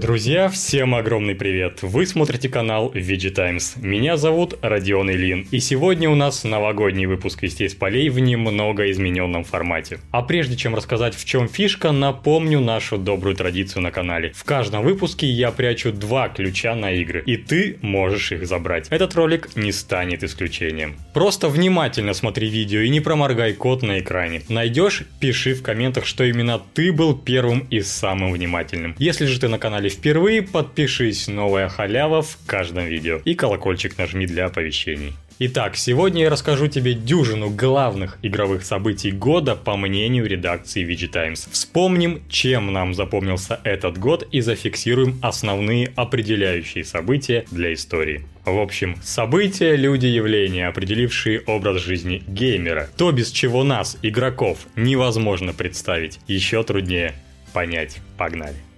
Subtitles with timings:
[0.00, 1.82] Друзья, всем огромный привет!
[1.82, 3.74] Вы смотрите канал VG Times.
[3.76, 8.90] Меня зовут Родион Ильин, и сегодня у нас новогодний выпуск «Вестей с полей» в немного
[8.90, 10.00] измененном формате.
[10.10, 14.32] А прежде чем рассказать, в чем фишка, напомню нашу добрую традицию на канале.
[14.34, 18.86] В каждом выпуске я прячу два ключа на игры, и ты можешь их забрать.
[18.88, 20.96] Этот ролик не станет исключением.
[21.12, 24.40] Просто внимательно смотри видео и не проморгай код на экране.
[24.48, 25.02] Найдешь?
[25.20, 28.94] Пиши в комментах, что именно ты был первым и самым внимательным.
[28.98, 33.20] Если же ты на канале впервые, подпишись, новая халява в каждом видео.
[33.24, 35.12] И колокольчик нажми для оповещений.
[35.42, 41.48] Итак, сегодня я расскажу тебе дюжину главных игровых событий года по мнению редакции VG Times.
[41.50, 48.26] Вспомним, чем нам запомнился этот год и зафиксируем основные определяющие события для истории.
[48.44, 52.90] В общем, события, люди, явления, определившие образ жизни геймера.
[52.98, 56.20] То, без чего нас, игроков, невозможно представить.
[56.26, 57.14] Еще труднее
[57.54, 57.96] понять.
[58.18, 58.69] Погнали.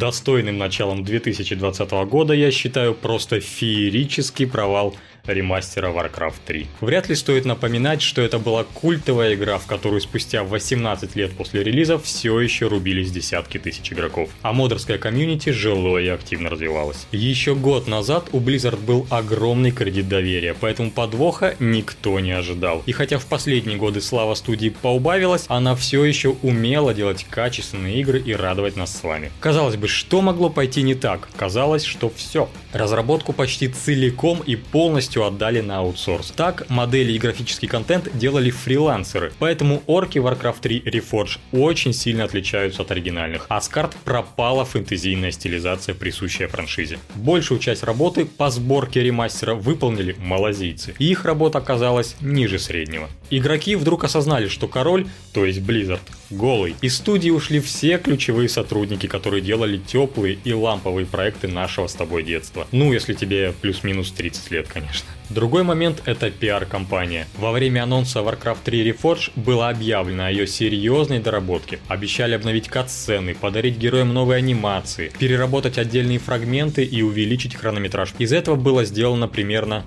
[0.00, 4.96] Достойным началом 2020 года я считаю просто феерический провал
[5.32, 6.66] ремастера Warcraft 3.
[6.80, 11.62] Вряд ли стоит напоминать, что это была культовая игра, в которую спустя 18 лет после
[11.62, 17.06] релиза все еще рубились десятки тысяч игроков, а модерская комьюнити жило и активно развивалась.
[17.12, 22.82] Еще год назад у Blizzard был огромный кредит доверия, поэтому подвоха никто не ожидал.
[22.86, 28.20] И хотя в последние годы слава студии поубавилась, она все еще умела делать качественные игры
[28.20, 29.30] и радовать нас с вами.
[29.40, 31.28] Казалось бы, что могло пойти не так?
[31.36, 32.48] Казалось, что все.
[32.72, 36.32] Разработку почти целиком и полностью отдали на аутсорс.
[36.36, 42.82] Так, модели и графический контент делали фрилансеры, поэтому орки Warcraft 3 Reforged очень сильно отличаются
[42.82, 46.98] от оригинальных, а с карт пропала фэнтезийная стилизация, присущая франшизе.
[47.14, 53.08] Большую часть работы по сборке ремастера выполнили малазийцы, и их работа оказалась ниже среднего.
[53.30, 56.00] Игроки вдруг осознали, что король, то есть Blizzard,
[56.30, 56.74] голый.
[56.80, 62.24] Из студии ушли все ключевые сотрудники, которые делали теплые и ламповые проекты нашего с тобой
[62.24, 62.66] детства.
[62.72, 65.06] Ну, если тебе плюс-минус 30 лет, конечно.
[65.28, 67.28] Другой момент– это пиар-компания.
[67.38, 71.78] Во время анонса Warcraft 3 Reforged было объявлено о ее серьезной доработке.
[71.86, 78.12] Обещали обновить кат-сцены, подарить героям новые анимации, переработать отдельные фрагменты и увеличить хронометраж.
[78.18, 79.86] Из этого было сделано примерно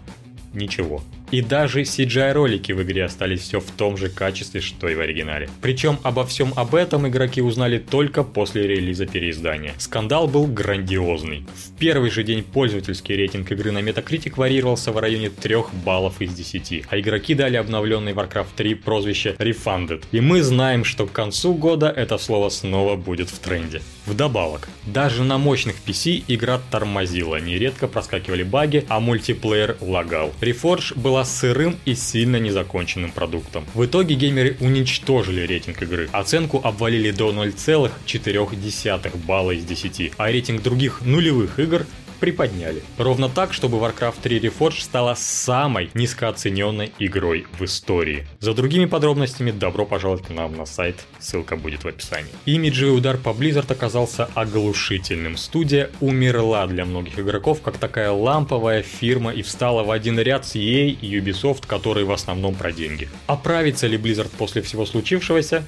[0.54, 1.04] ничего.
[1.34, 5.50] И даже CGI-ролики в игре остались все в том же качестве, что и в оригинале.
[5.64, 9.74] Причем обо всем об этом игроки узнали только после релиза переиздания.
[9.80, 11.44] Скандал был грандиозный.
[11.56, 16.36] В первый же день пользовательский рейтинг игры на Metacritic варьировался в районе 3 баллов из
[16.36, 20.04] 10, а игроки дали обновленный Warcraft 3 прозвище Refunded.
[20.12, 23.82] И мы знаем, что к концу года это слово снова будет в тренде.
[24.06, 30.32] Вдобавок, даже на мощных PC игра тормозила, нередко проскакивали баги, а мультиплеер лагал.
[30.40, 33.66] Reforge была сырым и сильно незаконченным продуктом.
[33.74, 36.10] В итоге геймеры уничтожили рейтинг игры.
[36.12, 41.86] Оценку обвалили до 0,4 балла из 10, а рейтинг других нулевых игр
[42.24, 42.82] приподняли.
[42.98, 48.26] Ровно так, чтобы Warcraft 3 Reforged стала самой низкооцененной игрой в истории.
[48.40, 52.32] За другими подробностями добро пожаловать к нам на сайт, ссылка будет в описании.
[52.46, 55.36] Имиджевый удар по Blizzard оказался оглушительным.
[55.36, 60.56] Студия умерла для многих игроков как такая ламповая фирма и встала в один ряд с
[60.56, 63.10] EA и Ubisoft, которые в основном про деньги.
[63.28, 65.66] Оправится ли Blizzard после всего случившегося?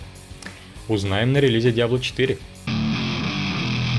[0.88, 2.38] Узнаем на релизе Diablo 4.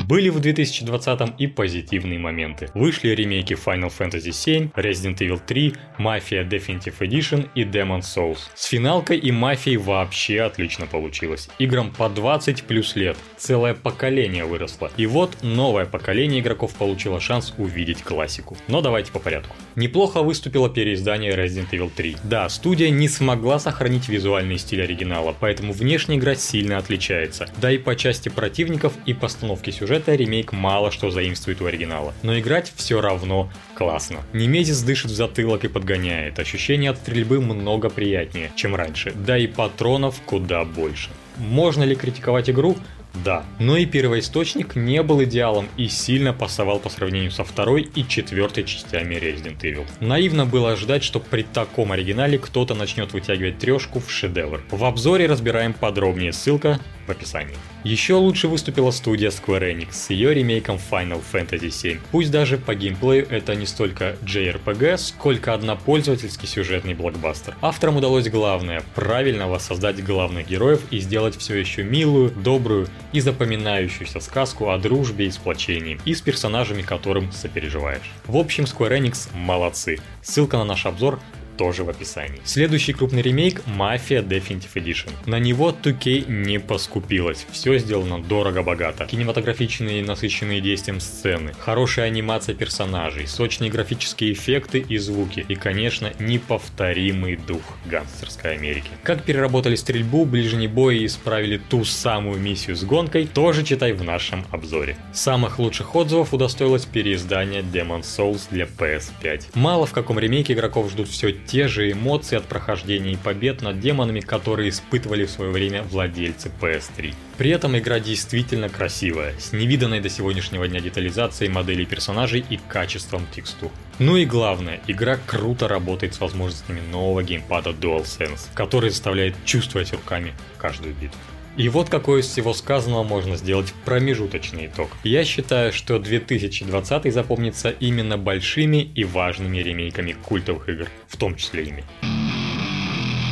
[0.09, 2.69] Были в 2020 и позитивные моменты.
[2.75, 8.39] Вышли ремейки Final Fantasy VII, Resident Evil 3, Mafia Definitive Edition и Demon's Souls.
[8.55, 11.49] С финалкой и Мафией вообще отлично получилось.
[11.59, 13.17] Играм по 20 плюс лет.
[13.37, 14.93] Целое поколение выросло.
[14.97, 18.57] И вот новое поколение игроков получило шанс увидеть классику.
[18.69, 19.57] Но давайте по порядку.
[19.75, 22.17] Неплохо выступило переиздание Resident Evil 3.
[22.23, 27.49] Да, студия не смогла сохранить визуальный стиль оригинала, поэтому внешняя игра сильно отличается.
[27.61, 32.13] Да и по части противников и постановки сюжета сюжета ремейк мало что заимствует у оригинала,
[32.23, 34.19] но играть все равно классно.
[34.35, 39.47] Немезис дышит в затылок и подгоняет, ощущение от стрельбы много приятнее, чем раньше, да и
[39.47, 41.09] патронов куда больше.
[41.39, 42.77] Можно ли критиковать игру?
[43.25, 48.07] Да, но и первоисточник не был идеалом и сильно пасовал по сравнению со второй и
[48.07, 49.87] четвертой частями Resident Evil.
[50.01, 54.63] Наивно было ожидать, что при таком оригинале кто-то начнет вытягивать трешку в шедевр.
[54.71, 57.57] В обзоре разбираем подробнее, ссылка в описании.
[57.85, 62.01] Еще лучше выступила студия Square Enix с ее ремейком Final Fantasy VII.
[62.11, 67.55] Пусть даже по геймплею это не столько JRPG, сколько однопользовательский сюжетный блокбастер.
[67.61, 74.21] Авторам удалось главное– правильно воссоздать главных героев и сделать все еще милую, добрую и запоминающуюся
[74.21, 78.11] сказку о дружбе и сплочении, и с персонажами, которым сопереживаешь.
[78.27, 79.99] В общем, Square Enix молодцы.
[80.23, 81.21] Ссылка на наш обзор
[81.57, 82.41] тоже в описании.
[82.45, 85.11] Следующий крупный ремейк Mafia Definitive Edition.
[85.27, 89.07] На него 2K не поскупилась, все сделано дорого-богато.
[89.07, 97.37] Кинематографичные насыщенные действием сцены, хорошая анимация персонажей, сочные графические эффекты и звуки и, конечно, неповторимый
[97.37, 98.91] дух гангстерской Америки.
[99.03, 104.03] Как переработали стрельбу, ближний бой и исправили ту самую миссию с гонкой, тоже читай в
[104.03, 104.97] нашем обзоре.
[105.13, 109.47] Самых лучших отзывов удостоилось переиздание Demon Souls для PS5.
[109.55, 113.81] Мало в каком ремейке игроков ждут все те же эмоции от прохождения и побед над
[113.81, 117.15] демонами, которые испытывали в свое время владельцы PS3.
[117.39, 123.27] При этом игра действительно красивая, с невиданной до сегодняшнего дня детализацией моделей персонажей и качеством
[123.35, 123.71] текстур.
[123.99, 130.35] Ну и главное, игра круто работает с возможностями нового геймпада DualSense, который заставляет чувствовать руками
[130.59, 131.19] каждую битву.
[131.57, 134.91] И вот какой из всего сказанного можно сделать промежуточный итог.
[135.05, 141.65] Я считаю, что 2020 запомнится именно большими и важными ремейками культовых игр, в том числе
[141.65, 141.85] ими.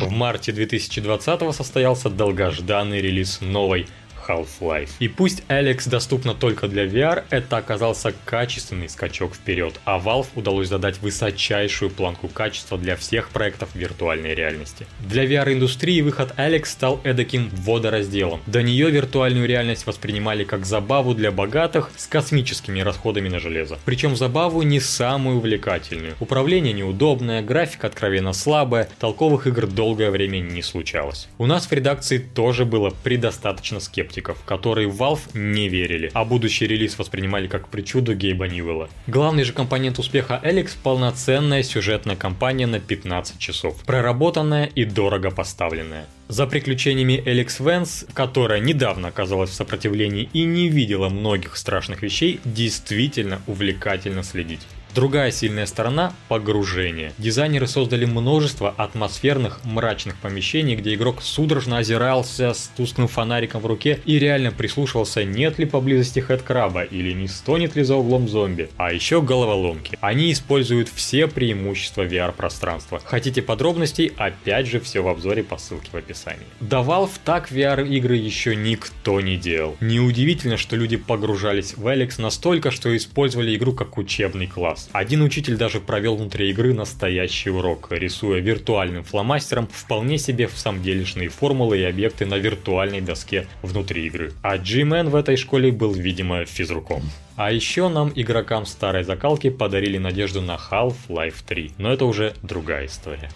[0.01, 3.85] В марте 2020 состоялся долгожданный релиз новой
[4.27, 4.89] Half-Life.
[4.99, 10.67] И пусть Alex доступна только для VR, это оказался качественный скачок вперед, а Valve удалось
[10.67, 14.87] задать высочайшую планку качества для всех проектов виртуальной реальности.
[15.01, 18.41] Для VR-индустрии выход Alex стал эдаким водоразделом.
[18.47, 23.77] До нее виртуальную реальность воспринимали как забаву для богатых с космическими расходами на железо.
[23.85, 26.15] Причем забаву не самую увлекательную.
[26.19, 31.27] Управление неудобное, графика откровенно слабая, толковых игр долгое время не случалось.
[31.37, 36.25] У нас в редакции тоже было предостаточно скептиков скептиков, которые в Valve не верили, а
[36.25, 38.89] будущий релиз воспринимали как причуду Гейба Ньюэлла.
[39.07, 46.05] Главный же компонент успеха Alex– полноценная сюжетная кампания на 15 часов, проработанная и дорого поставленная.
[46.27, 52.39] За приключениями Эликс Венс, которая недавно оказалась в сопротивлении и не видела многих страшных вещей,
[52.45, 54.61] действительно увлекательно следить.
[54.95, 57.11] Другая сильная сторона– погружение.
[57.17, 63.99] Дизайнеры создали множество атмосферных мрачных помещений, где игрок судорожно озирался с тусклым фонариком в руке
[64.05, 68.69] и реально прислушивался, нет ли поблизости хэдкраба или не стонет ли за углом зомби.
[68.77, 69.97] А еще головоломки.
[69.99, 73.01] Они используют все преимущества VR-пространства.
[73.03, 74.13] Хотите подробностей?
[74.15, 76.47] Опять же, все в обзоре по ссылке в описании.
[76.61, 79.75] До Valve так VR-игры еще никто не делал.
[79.81, 84.84] Неудивительно, что люди погружались в Alex настолько, что использовали игру как учебный класс.
[84.91, 90.81] Один учитель даже провел внутри игры настоящий урок, рисуя виртуальным фломастером вполне себе в самом
[90.81, 94.33] делешные формулы и объекты на виртуальной доске внутри игры.
[94.41, 97.01] А G-Man в этой школе был, видимо, физруком.
[97.35, 102.85] А еще нам, игрокам старой закалки, подарили надежду на Half-Life 3, но это уже другая
[102.85, 103.29] история.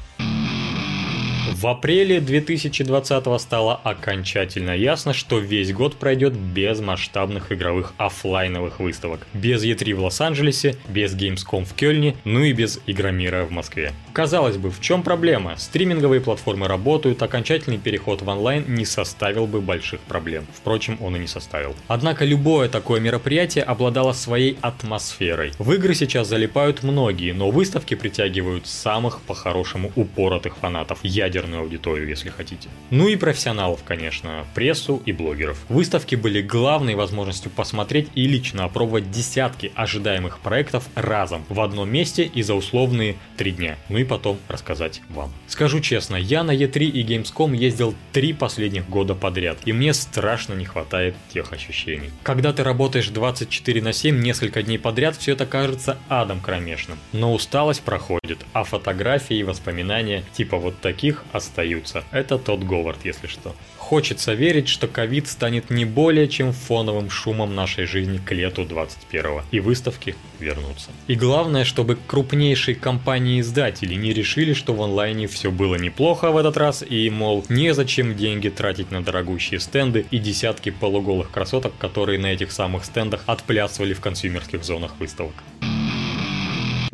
[1.52, 9.28] В апреле 2020 стало окончательно ясно, что весь год пройдет без масштабных игровых офлайновых выставок.
[9.34, 13.92] Без E3 в Лос-Анджелесе, без Gamescom в Кёльне, ну и без Игромира в Москве.
[14.14, 15.56] Казалось бы, в чем проблема?
[15.58, 20.48] Стриминговые платформы работают, окончательный переход в онлайн не составил бы больших проблем.
[20.54, 21.76] Впрочем, он и не составил.
[21.88, 25.52] Однако любое такое мероприятие обладало своей атмосферой.
[25.60, 32.30] В игры сейчас залипают многие, но выставки притягивают самых по-хорошему упоротых фанатов, ядерную аудиторию, если
[32.30, 32.70] хотите.
[32.90, 35.58] Ну и профессионалов, конечно, прессу и блогеров.
[35.70, 42.24] Выставки были главной возможностью посмотреть и лично опробовать десятки ожидаемых проектов разом в одном месте
[42.24, 43.78] и за условные три дня.
[43.90, 45.32] Ну и потом рассказать вам.
[45.48, 50.54] Скажу честно, я на E3 и Gamescom ездил три последних года подряд, и мне страшно
[50.54, 52.12] не хватает тех ощущений.
[52.24, 56.98] Когда ты работаешь 24 на 7 несколько дней подряд, все это кажется адом кромешным.
[57.12, 62.04] Но усталость проходит, а фотографии и воспоминания типа вот таких остаются.
[62.12, 63.56] Это тот Говард, если что.
[63.90, 69.42] Хочется верить, что ковид станет не более чем фоновым шумом нашей жизни к лету 21
[69.50, 70.92] и выставки вернутся.
[71.08, 76.56] И главное, чтобы крупнейшие компании-издатели не решили, что в онлайне все было неплохо в этот
[76.56, 82.28] раз и, мол, незачем деньги тратить на дорогущие стенды и десятки полуголых красоток, которые на
[82.28, 85.34] этих самых стендах отплясывали в консюмерских зонах выставок.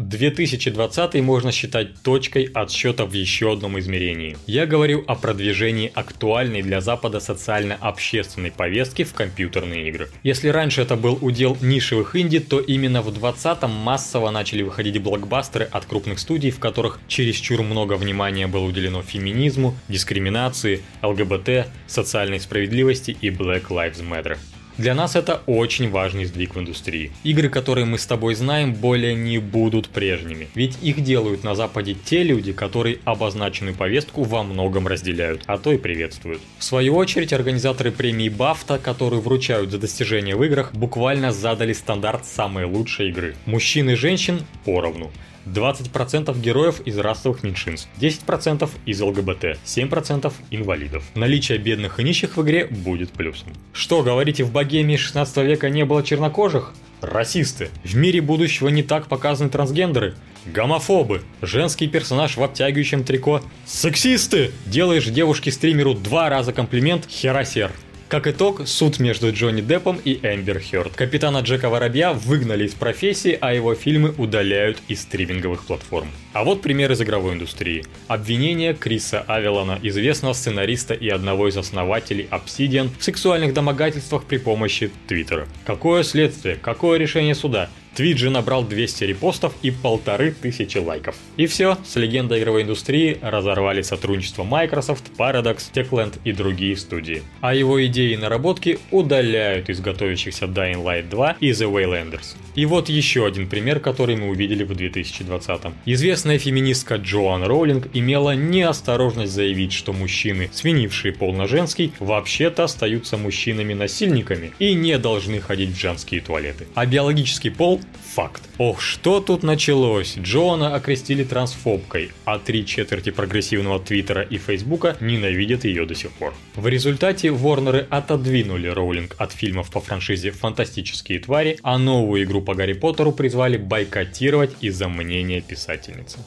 [0.07, 4.37] 2020 можно считать точкой отсчета в еще одном измерении.
[4.45, 10.09] Я говорю о продвижении актуальной для Запада социально-общественной повестки в компьютерные игры.
[10.21, 15.65] Если раньше это был удел нишевых инди, то именно в 2020 массово начали выходить блокбастеры
[15.71, 23.17] от крупных студий, в которых чересчур много внимания было уделено феминизму, дискриминации, ЛГБТ, социальной справедливости
[23.19, 24.37] и Black Lives Matter.
[24.77, 27.13] Для нас это очень важный сдвиг в индустрии.
[27.23, 30.49] Игры, которые мы с тобой знаем, более не будут прежними.
[30.53, 35.71] Ведь их делают на Западе те люди, которые обозначенную повестку во многом разделяют, а то
[35.71, 36.41] и приветствуют.
[36.57, 42.25] В свою очередь, организаторы премии BAFTA, которые вручают за достижения в играх, буквально задали стандарт
[42.25, 43.35] самой лучшей игры.
[43.45, 45.09] Мужчин и женщин поровну.
[45.45, 51.03] 20% героев из расовых меньшинств, 10% из ЛГБТ, 7% инвалидов.
[51.15, 53.53] Наличие бедных и нищих в игре будет плюсом.
[53.73, 56.73] Что, говорите, в богемии 16 века не было чернокожих?
[57.01, 57.69] Расисты.
[57.83, 60.15] В мире будущего не так показаны трансгендеры.
[60.45, 61.21] Гомофобы.
[61.41, 63.41] Женский персонаж в обтягивающем трико.
[63.65, 64.51] Сексисты.
[64.65, 67.71] Делаешь девушке-стримеру два раза комплимент, херосер.
[68.07, 70.95] Как итог, суд между Джонни Деппом и Эмбер Хёрд.
[70.95, 76.07] Капитана Джека Воробья выгнали из профессии, а его фильмы удаляют из стриминговых платформ.
[76.31, 77.83] А вот пример из игровой индустрии.
[78.07, 84.91] Обвинение Криса Авелона, известного сценариста и одного из основателей Obsidian, в сексуальных домогательствах при помощи
[85.07, 85.47] Твиттера.
[85.65, 86.57] Какое следствие?
[86.57, 87.69] Какое решение суда?
[87.95, 91.15] Твит же набрал 200 репостов и полторы тысячи лайков.
[91.37, 97.23] И все, с легендой игровой индустрии разорвали сотрудничество Microsoft, Paradox, Techland и другие студии.
[97.39, 102.35] А его идеи и наработки удаляют из готовящихся Dying Light 2 и The Waylanders.
[102.55, 105.73] И вот еще один пример, который мы увидели в 2020 -м.
[105.85, 113.17] Известная феминистка Джоан Роулинг имела неосторожность заявить, что мужчины, сменившие пол на женский, вообще-то остаются
[113.17, 116.67] мужчинами-насильниками и не должны ходить в женские туалеты.
[116.75, 117.81] А биологический пол
[118.15, 118.43] Факт.
[118.57, 120.17] Ох, что тут началось?
[120.17, 126.33] Джоана окрестили трансфобкой, а три четверти прогрессивного Твиттера и Фейсбука ненавидят ее до сих пор.
[126.55, 132.55] В результате Ворнеры отодвинули Роулинг от фильмов по франшизе «Фантастические твари», а новую игру по
[132.55, 136.19] Гарри Поттеру призвали бойкотировать из-за мнения писательницы.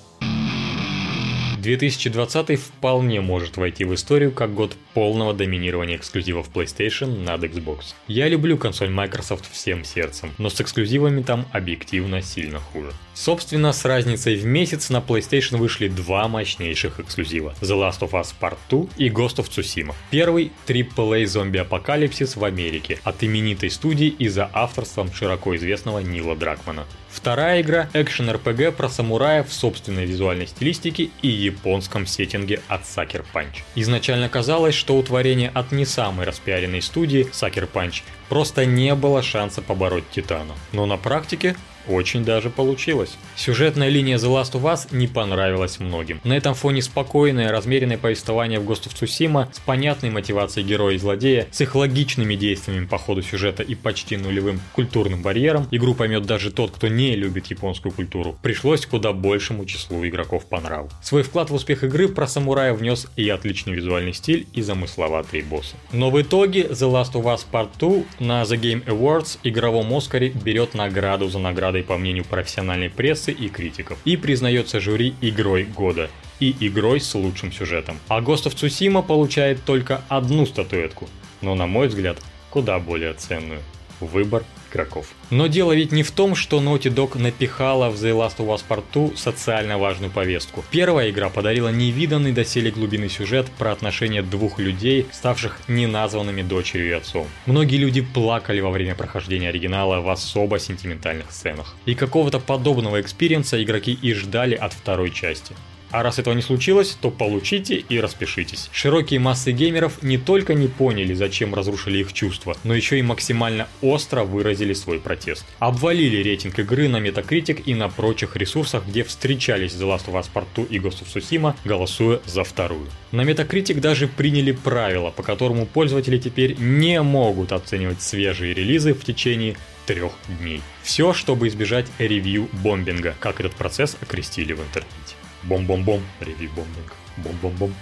[1.59, 7.95] 2020 вполне может войти в историю как год полного доминирования эксклюзивов PlayStation над Xbox.
[8.09, 12.91] Я люблю консоль Microsoft всем сердцем, но с эксклюзивами там объективно сильно хуже.
[13.15, 18.33] Собственно, с разницей в месяц на PlayStation вышли два мощнейших эксклюзива– The Last of Us
[18.41, 19.95] Part 2 и Ghost of Tsushima.
[20.11, 26.87] Первый– AAA зомби-апокалипсис в Америке от именитой студии и за авторством широко известного Нила Дракмана.
[27.11, 33.65] Вторая игра– экшен-РПГ про самурая в собственной визуальной стилистике и японском сеттинге от Sucker Punch.
[33.75, 39.23] Изначально казалось, что у творения от не самой распиаренной студии Sucker Punch просто не было
[39.23, 40.55] шанса побороть Титана.
[40.73, 41.57] Но на практике
[41.89, 43.17] очень даже получилось.
[43.37, 46.21] Сюжетная линия The Last of Us не понравилась многим.
[46.25, 50.99] На этом фоне спокойное, размеренное повествование в Ghost of Tsushima с понятной мотивацией героя и
[50.99, 56.27] злодея, с их логичными действиями по ходу сюжета и почти нулевым культурным барьером, игру поймет
[56.27, 60.91] даже тот, кто не любит японскую культуру, пришлось куда большему числу игроков по нраву.
[61.03, 65.77] Свой вклад в успех игры про самурая внес и отличный визуальный стиль, и замысловатые боссы.
[65.93, 70.31] Но в итоге The Last of Us Part 2 на The Game Awards игровом Оскаре
[70.31, 75.65] берет награду за наградой наградой по мнению профессиональной прессы и критиков, и признается жюри игрой
[75.65, 76.09] года
[76.41, 77.99] и игрой с лучшим сюжетом.
[78.09, 81.09] А Ghost of получает только одну статуэтку,
[81.43, 82.19] но на мой взгляд
[82.51, 83.61] куда более ценную.
[84.01, 85.07] Выбор игроков.
[85.31, 88.63] Но дело ведь не в том, что Naughty Dog напихала в The Last of Us
[88.69, 90.65] Part 2 социально важную повестку.
[90.71, 96.93] Первая игра подарила невиданный доселе глубины сюжет про отношения двух людей, ставших неназванными дочерью и
[96.93, 97.27] отцом.
[97.47, 101.75] Многие люди плакали во время прохождения оригинала в особо сентиментальных сценах.
[101.87, 105.55] И какого-то подобного experience а игроки и ждали от второй части.
[105.91, 108.69] А раз этого не случилось, то получите и распишитесь.
[108.73, 113.69] Широкие массы геймеров не только не поняли, зачем разрушили их чувства, но еще и максимально
[113.81, 115.47] остро выразили свой протест.
[115.59, 120.27] Обвалили рейтинг игры на Metacritic и на прочих ресурсах, где встречались The Last of Us
[120.33, 122.87] Part 2 и Ghost of Tsushima, голосуя за вторую.
[123.13, 129.05] На Metacritic даже приняли правило, по которому пользователи теперь не могут оценивать свежие релизы в
[129.05, 130.61] течение трех дней.
[130.83, 135.18] Все, чтобы избежать ревью-бомбинга, как этот процесс окрестили в интернете.
[135.45, 136.95] Бом-бом-бом, ревью-бомбинг.
[137.19, 137.75] Бом-бом-бом.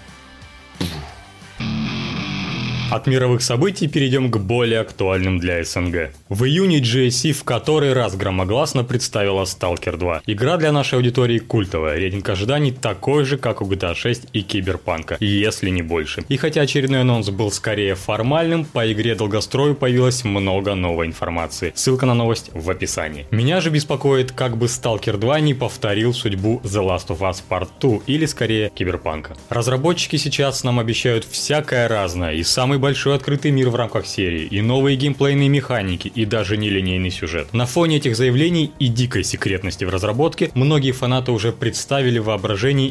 [2.89, 6.13] От мировых событий перейдем к более актуальным для СНГ.
[6.29, 10.23] В июне GSC в который раз громогласно представила Stalker 2.
[10.27, 15.17] Игра для нашей аудитории культовая, рейтинг ожиданий такой же, как у GTA 6 и Киберпанка,
[15.19, 16.25] если не больше.
[16.29, 21.73] И хотя очередной анонс был скорее формальным, по игре долгострою появилось много новой информации.
[21.75, 23.27] Ссылка на новость в описании.
[23.33, 27.69] Меня же беспокоит, как бы Stalker 2 не повторил судьбу The Last of Us Part
[27.81, 29.37] 2 или скорее Киберпанка.
[29.49, 34.45] Разработчики сейчас нам обещают всякое разное и самый самый большой открытый мир в рамках серии,
[34.45, 37.55] и новые геймплейные механики, и даже нелинейный сюжет.
[37.55, 42.31] На фоне этих заявлений и дикой секретности в разработке, многие фанаты уже представили в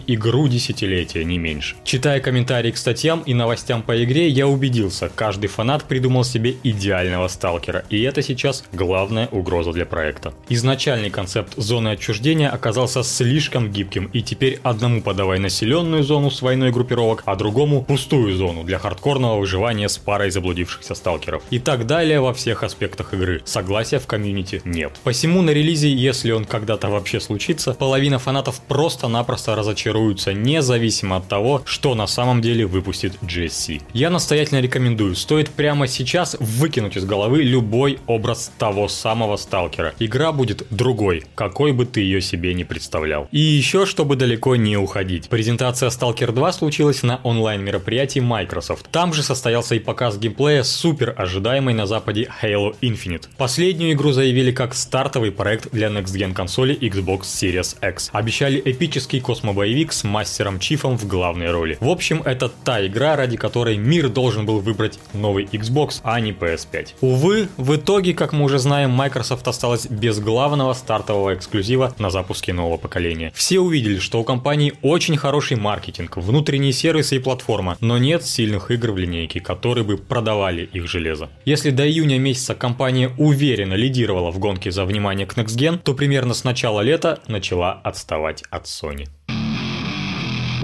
[0.08, 1.76] игру десятилетия, не меньше.
[1.84, 7.28] Читая комментарии к статьям и новостям по игре, я убедился, каждый фанат придумал себе идеального
[7.28, 10.34] сталкера, и это сейчас главная угроза для проекта.
[10.50, 16.72] Изначальный концепт зоны отчуждения оказался слишком гибким, и теперь одному подавай населенную зону с войной
[16.72, 21.44] группировок, а другому пустую зону для хардкорного выживания соревнования с парой заблудившихся сталкеров.
[21.52, 23.42] И так далее во всех аспектах игры.
[23.46, 24.94] Согласия в комьюнити нет.
[25.04, 31.62] Посему на релизе, если он когда-то вообще случится, половина фанатов просто-напросто разочаруются, независимо от того,
[31.66, 33.82] что на самом деле выпустит GSC.
[33.94, 39.94] Я настоятельно рекомендую, стоит прямо сейчас выкинуть из головы любой образ того самого сталкера.
[40.00, 43.28] Игра будет другой, какой бы ты ее себе не представлял.
[43.32, 45.30] И еще, чтобы далеко не уходить.
[45.30, 48.90] Презентация Stalker 2 случилась на онлайн-мероприятии Microsoft.
[48.92, 53.24] Там же состоялся и показ геймплея супер ожидаемой на западе Halo Infinite.
[53.38, 58.10] Последнюю игру заявили как стартовый проект для Next Gen консоли Xbox Series X.
[58.14, 61.78] Обещали эпический космобоевик с мастером Чифом в главной роли.
[61.80, 66.32] В общем, это та игра, ради которой мир должен был выбрать новый Xbox, а не
[66.32, 66.90] PS5.
[67.02, 72.54] Увы, в итоге, как мы уже знаем, Microsoft осталась без главного стартового эксклюзива на запуске
[72.54, 73.32] нового поколения.
[73.34, 78.72] Все увидели, что у компании очень хороший маркетинг, внутренние сервисы и платформа, но нет сильных
[78.72, 79.40] игр в линейке,
[79.84, 81.30] бы продавали их железо.
[81.46, 85.94] Если до июня месяца компания уверенно лидировала в гонке за внимание к Next Gen, то
[85.94, 89.08] примерно с начала лета начала отставать от Sony.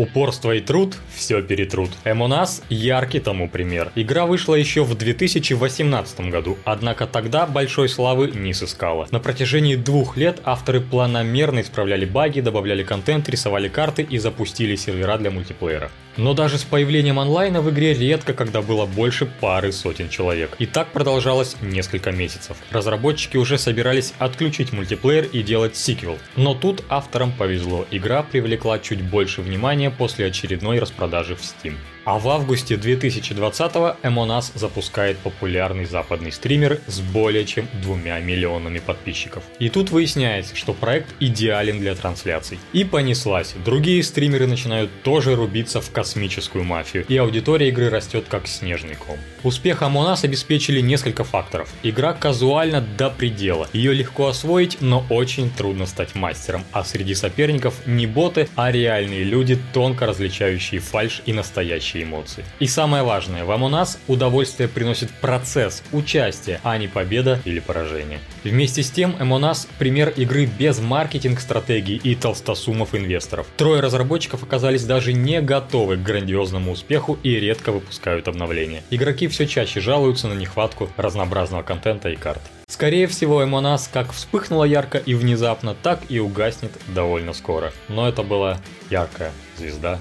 [0.01, 1.91] Упорство и труд все перетрут.
[2.05, 3.91] Эмонас яркий тому пример.
[3.93, 9.07] Игра вышла еще в 2018 году, однако тогда большой славы не сыскала.
[9.11, 15.19] На протяжении двух лет авторы планомерно исправляли баги, добавляли контент, рисовали карты и запустили сервера
[15.19, 15.91] для мультиплеера.
[16.17, 20.55] Но даже с появлением онлайна в игре редко когда было больше пары сотен человек.
[20.59, 22.57] И так продолжалось несколько месяцев.
[22.71, 26.17] Разработчики уже собирались отключить мультиплеер и делать сиквел.
[26.35, 31.75] Но тут авторам повезло, игра привлекла чуть больше внимания после очередной распродажи в Steam.
[32.03, 39.43] А в августе 2020-го Эмонас запускает популярный западный стример с более чем двумя миллионами подписчиков.
[39.59, 42.57] И тут выясняется, что проект идеален для трансляций.
[42.73, 43.53] И понеслась.
[43.63, 49.19] Другие стримеры начинают тоже рубиться в космическую мафию, и аудитория игры растет как снежный ком.
[49.43, 51.69] Успех Амонас обеспечили несколько факторов.
[51.83, 53.69] Игра казуально до предела.
[53.73, 56.63] Ее легко освоить, но очень трудно стать мастером.
[56.71, 62.43] А среди соперников не боты, а реальные люди, тонко различающие фальш и настоящий настоящие эмоции.
[62.59, 68.19] И самое важное, вам у нас удовольствие приносит процесс, участие, а не победа или поражение.
[68.43, 73.47] Вместе с тем, Эмонас– пример игры без маркетинг-стратегий и толстосумов инвесторов.
[73.57, 78.83] Трое разработчиков оказались даже не готовы к грандиозному успеху и редко выпускают обновления.
[78.89, 82.41] Игроки все чаще жалуются на нехватку разнообразного контента и карт.
[82.67, 87.71] Скорее всего, Эмонас как вспыхнула ярко и внезапно, так и угаснет довольно скоро.
[87.89, 89.99] Но это была яркая звезда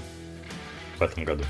[0.97, 1.43] в этом году.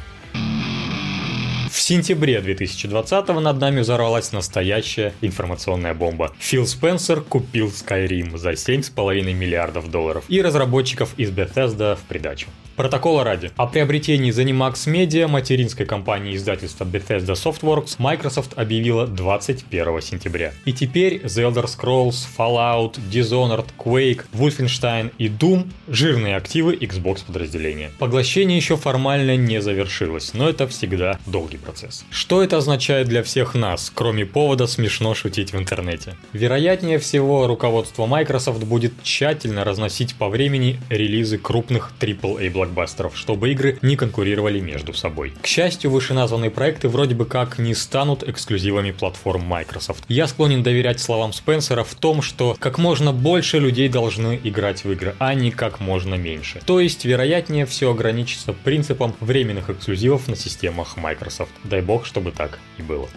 [1.72, 6.34] В сентябре 2020 над нами взорвалась настоящая информационная бомба.
[6.38, 12.48] Фил Спенсер купил Skyrim за 7,5 миллиардов долларов и разработчиков из Bethesda в придачу.
[12.76, 13.52] Протокола ради.
[13.56, 20.54] О приобретении ZeniMax Media, материнской компании издательства Bethesda Softworks, Microsoft объявила 21 сентября.
[20.66, 27.92] И теперь The Elder Scrolls, Fallout, Dishonored, Quake, Wolfenstein и Doom– жирные активы Xbox подразделения.
[28.00, 32.04] Поглощение еще формально не завершилось, но это всегда долгий процесс.
[32.10, 36.16] Что это означает для всех нас, кроме повода смешно шутить в интернете?
[36.34, 43.78] Вероятнее всего, руководство Microsoft будет тщательно разносить по времени релизы крупных AAA блокбастеров, чтобы игры
[43.82, 45.34] не конкурировали между собой.
[45.42, 50.04] К счастью, вышеназванные проекты вроде бы как не станут эксклюзивами платформ Microsoft.
[50.08, 54.92] Я склонен доверять словам Спенсера в том, что как можно больше людей должны играть в
[54.92, 56.62] игры, а не как можно меньше.
[56.66, 61.51] То есть, вероятнее все ограничится принципом временных эксклюзивов на системах Microsoft.
[61.64, 63.10] Дай бог, чтобы так и было.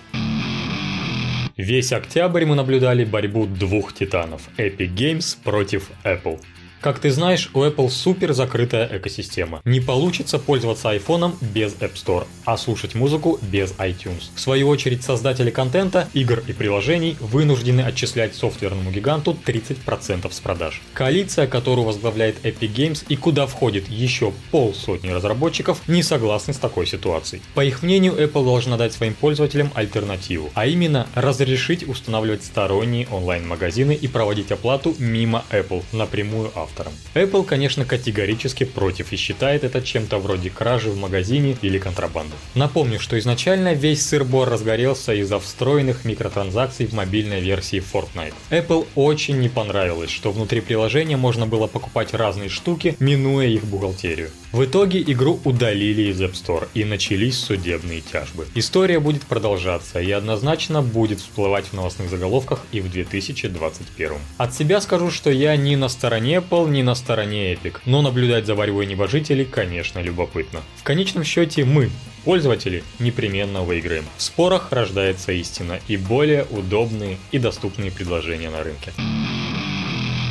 [1.56, 6.40] Весь октябрь мы наблюдали борьбу двух титанов– Epic Games против Apple.
[6.84, 9.62] Как ты знаешь, у Apple супер закрытая экосистема.
[9.64, 14.24] Не получится пользоваться айфоном без App Store, а слушать музыку без iTunes.
[14.34, 20.82] В свою очередь, создатели контента, игр и приложений вынуждены отчислять софтверному гиганту 30% с продаж.
[20.92, 26.86] Коалиция, которую возглавляет Epic Games и куда входит еще полсотни разработчиков, не согласны с такой
[26.86, 27.40] ситуацией.
[27.54, 33.94] По их мнению, Apple должна дать своим пользователям альтернативу, а именно разрешить устанавливать сторонние онлайн-магазины
[33.94, 36.92] и проводить оплату мимо Apple напрямую автору автором.
[37.14, 42.34] Apple, конечно, категорически против и считает это чем-то вроде кражи в магазине или контрабанды.
[42.54, 48.34] Напомню, что изначально весь сыр-бор разгорелся из-за встроенных микротранзакций в мобильной версии Fortnite.
[48.50, 54.30] Apple очень не понравилось, что внутри приложения можно было покупать разные штуки, минуя их бухгалтерию.
[54.52, 58.46] В итоге игру удалили из App Store и начались судебные тяжбы.
[58.54, 64.12] История будет продолжаться и однозначно будет всплывать в новостных заголовках и в 2021.
[64.38, 68.02] От себя скажу, что я не на стороне Apple Intel не на стороне Epic, но
[68.02, 70.60] наблюдать за борьбой небожителей, конечно, любопытно.
[70.76, 71.90] В конечном счете мы,
[72.24, 74.04] пользователи, непременно выиграем.
[74.16, 78.92] В спорах рождается истина и более удобные и доступные предложения на рынке.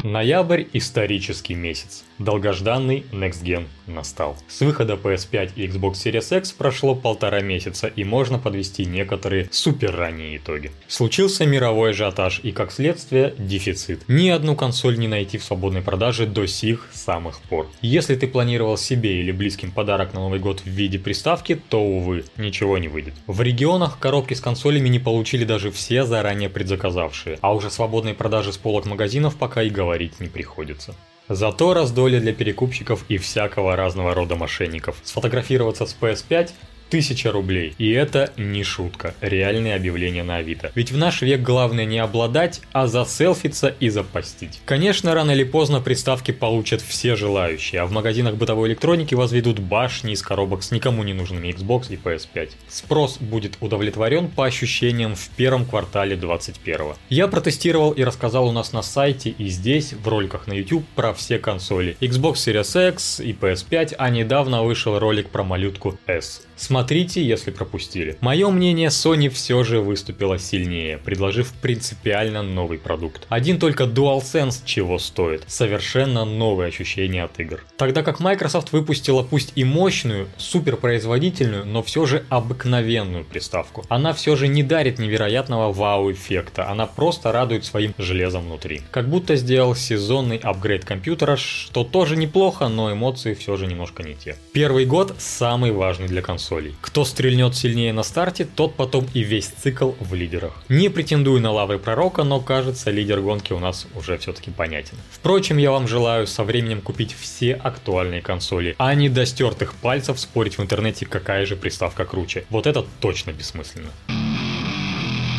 [0.03, 2.03] Ноябрь– исторический месяц.
[2.19, 4.37] Долгожданный Next Gen настал.
[4.47, 9.95] С выхода PS5 и Xbox Series X прошло полтора месяца и можно подвести некоторые супер
[9.95, 10.71] ранние итоги.
[10.87, 14.03] Случился мировой ажиотаж и как следствие дефицит.
[14.07, 17.67] Ни одну консоль не найти в свободной продаже до сих самых пор.
[17.81, 22.25] Если ты планировал себе или близким подарок на Новый год в виде приставки, то увы,
[22.37, 23.13] ничего не выйдет.
[23.27, 28.53] В регионах коробки с консолями не получили даже все заранее предзаказавшие, а уже свободной продажи
[28.53, 30.95] с полок магазинов пока и говорить не приходится.
[31.29, 34.97] Зато раздолье для перекупщиков и всякого разного рода мошенников.
[35.03, 36.51] Сфотографироваться с PS5
[36.93, 37.73] Тысяча рублей.
[37.79, 40.71] И это не шутка, реальные объявления на Авито.
[40.75, 44.61] Ведь в наш век главное не обладать, а заселфиться и запостить.
[44.65, 50.13] Конечно, рано или поздно приставки получат все желающие, а в магазинах бытовой электроники возведут башни
[50.13, 52.51] из коробок с никому не нужными Xbox и PS5.
[52.67, 56.93] Спрос будет удовлетворен по ощущениям в первом квартале 2021.
[57.09, 61.15] Я протестировал и рассказал у нас на сайте и здесь, в роликах на YouTube, про
[61.15, 61.97] все консоли.
[62.01, 66.43] Xbox Series X и PS5, а недавно вышел ролик про малютку S.
[66.55, 68.17] Смотрите, если пропустили.
[68.21, 73.25] Мое мнение, Sony все же выступила сильнее, предложив принципиально новый продукт.
[73.29, 75.43] Один только DualSense чего стоит.
[75.47, 77.63] Совершенно новые ощущения от игр.
[77.77, 83.85] Тогда как Microsoft выпустила пусть и мощную, суперпроизводительную, но все же обыкновенную приставку.
[83.89, 88.81] Она все же не дарит невероятного вау-эффекта, она просто радует своим железом внутри.
[88.91, 94.15] Как будто сделал сезонный апгрейд компьютера, что тоже неплохо, но эмоции все же немножко не
[94.15, 94.35] те.
[94.53, 99.47] Первый год самый важный для консоли Кто стрельнет сильнее на старте, тот потом и весь
[99.47, 100.53] цикл в лидерах.
[100.69, 104.97] Не претендую на лавры пророка, но кажется, лидер гонки у нас уже все-таки понятен.
[105.11, 110.19] Впрочем, я вам желаю со временем купить все актуальные консоли, а не до стертых пальцев
[110.19, 112.45] спорить в интернете, какая же приставка круче.
[112.49, 113.89] Вот это точно бессмысленно.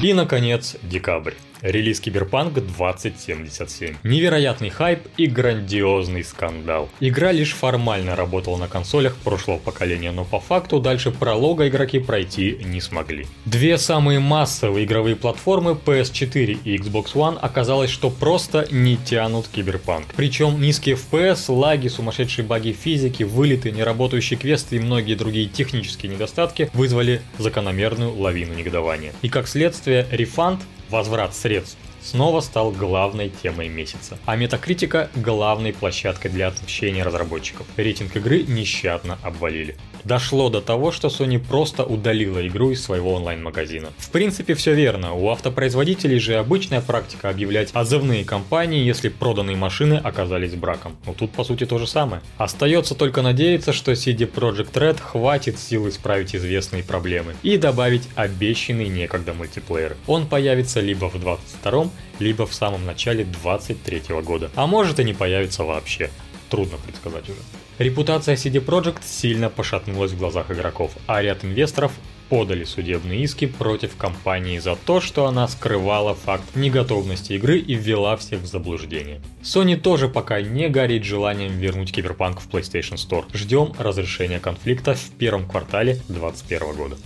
[0.03, 1.35] И, наконец, декабрь.
[1.65, 3.97] Релиз Киберпанк 2077.
[4.05, 6.91] Невероятный хайп и грандиозный скандал.
[7.01, 12.59] Игра лишь формально работала на консолях прошлого поколения, но по факту дальше пролога игроки пройти
[12.67, 13.27] не смогли.
[13.47, 20.09] Две самые массовые игровые платформы PS4 и Xbox One оказалось, что просто не тянут Киберпанк.
[20.15, 26.69] Причем низкие FPS, лаги, сумасшедшие баги физики, вылеты, неработающие квесты и многие другие технические недостатки
[26.75, 29.15] вызвали закономерную лавину негодования.
[29.23, 36.29] И как следствие, refund возврат средств снова стал главной темой месяца, а Метакритика– главной площадкой
[36.29, 37.67] для отмщения разработчиков.
[37.77, 39.77] Рейтинг игры нещадно обвалили.
[40.05, 43.89] Дошло до того, что Sony просто удалила игру из своего онлайн-магазина.
[43.97, 49.95] В принципе, все верно, у автопроизводителей же обычная практика объявлять отзывные компании, если проданные машины
[49.95, 50.97] оказались браком.
[51.07, 52.21] Но тут по сути то же самое.
[52.37, 58.89] Остается только надеяться, что CD Projekt Red хватит сил исправить известные проблемы и добавить обещанный
[58.89, 59.97] некогда мультиплеер.
[60.07, 64.51] Он появится либо в 22 либо в самом начале 23 года.
[64.55, 66.11] А может и не появится вообще.
[66.51, 67.39] Трудно предсказать уже.
[67.79, 71.93] Репутация CD Projekt сильно пошатнулась в глазах игроков, а ряд инвесторов
[72.29, 78.17] подали судебные иски против компании за то, что она скрывала факт неготовности игры и ввела
[78.17, 79.21] всех в заблуждение.
[79.43, 83.25] Sony тоже пока не горит желанием вернуть Киберпанк в PlayStation Store.
[83.33, 86.97] Ждем разрешения конфликта в первом квартале 2021 года.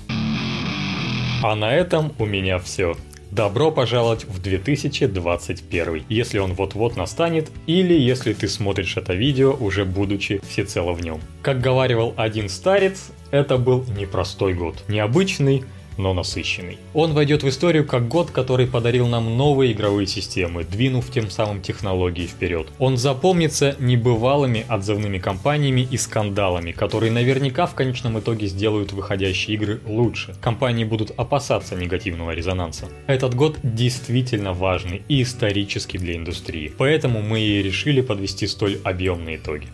[1.43, 2.97] А на этом у меня все.
[3.31, 9.85] Добро пожаловать в 2021, если он вот-вот настанет, или если ты смотришь это видео, уже
[9.85, 11.21] будучи всецело в нем.
[11.43, 14.83] Как говаривал один старец, это был непростой год.
[14.89, 15.65] Необычный,
[15.99, 16.79] но насыщенный.
[16.95, 21.61] Он войдет в историю как год, который подарил нам новые игровые системы, двинув тем самым
[21.61, 22.69] технологии вперед.
[22.79, 29.81] Он запомнится небывалыми отзывными кампаниями и скандалами, которые наверняка в конечном итоге сделают выходящие игры
[29.87, 30.35] лучше.
[30.41, 32.87] Компании будут опасаться негативного резонанса.
[33.07, 39.37] Этот год действительно важный и исторический для индустрии, поэтому мы и решили подвести столь объемные
[39.37, 39.67] итоги.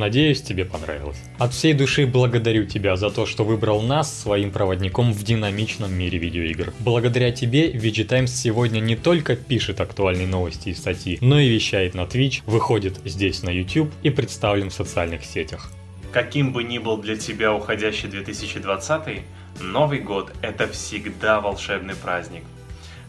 [0.00, 1.18] Надеюсь, тебе понравилось.
[1.38, 6.18] От всей души благодарю тебя за то, что выбрал нас своим проводником в динамичном мире
[6.18, 6.72] видеоигр.
[6.78, 11.92] Благодаря тебе VG Times сегодня не только пишет актуальные новости и статьи, но и вещает
[11.92, 15.70] на Twitch, выходит здесь на YouTube и представлен в социальных сетях.
[16.12, 19.22] Каким бы ни был для тебя уходящий 2020,
[19.60, 22.44] Новый год– это всегда волшебный праздник.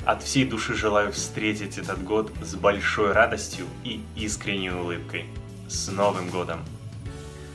[0.03, 5.23] От всей души желаю встретить этот год с большой радостью и искренней улыбкой.
[5.69, 6.59] С Новым годом!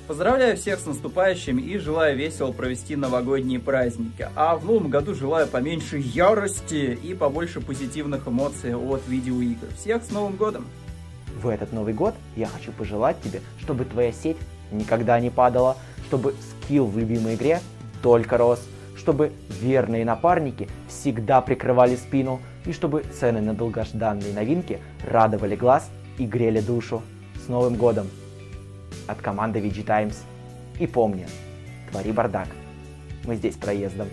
[0.07, 4.29] Поздравляю всех с наступающим и желаю весело провести новогодние праздники.
[4.37, 9.67] А в новом году желаю поменьше ярости и побольше позитивных эмоций от видеоигр.
[9.77, 10.67] Всех с Новым годом!
[11.43, 14.37] В этот Новый год я хочу пожелать тебе, чтобы твоя сеть
[14.71, 17.61] никогда не падала, чтобы скилл в любимой игре
[18.01, 18.63] только рос,
[18.97, 26.27] чтобы верные напарники всегда прикрывали спину и чтобы цены на долгожданные новинки радовали глаз и
[26.27, 27.03] грели душу.
[27.45, 28.07] С Новым годом!
[29.07, 30.17] От команды VG Times.
[30.79, 31.27] И помни,
[31.91, 32.49] твори бардак.
[33.25, 34.09] Мы здесь проездом.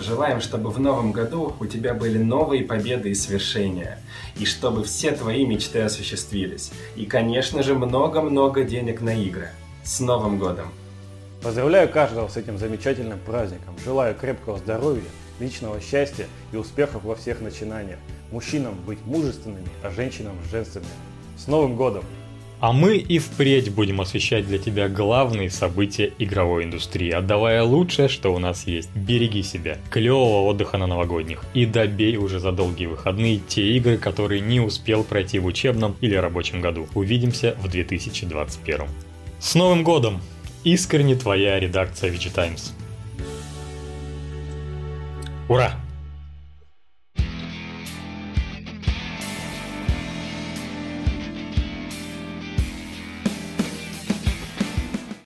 [0.00, 4.00] Желаем, чтобы в новом году у тебя были новые победы и свершения,
[4.36, 6.72] и чтобы все твои мечты осуществились.
[6.96, 9.50] И, конечно же, много-много денег на игры.
[9.84, 10.68] С Новым годом!
[11.42, 13.76] Поздравляю каждого с этим замечательным праздником.
[13.84, 15.04] Желаю крепкого здоровья,
[15.38, 17.98] личного счастья и успехов во всех начинаниях.
[18.32, 20.90] Мужчинам быть мужественными, а женщинам женственными.
[21.36, 22.04] С Новым годом!
[22.64, 28.32] А мы и впредь будем освещать для тебя главные события игровой индустрии, отдавая лучшее, что
[28.32, 28.88] у нас есть.
[28.94, 34.40] Береги себя, клевого отдыха на новогодних и добей уже за долгие выходные те игры, которые
[34.40, 36.88] не успел пройти в учебном или рабочем году.
[36.94, 38.86] Увидимся в 2021.
[39.38, 40.22] С Новым годом!
[40.64, 42.72] Искренне твоя редакция VG Times.
[45.50, 45.74] Ура!